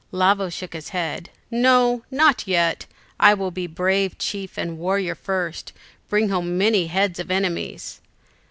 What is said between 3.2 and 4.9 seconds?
will be brave chief and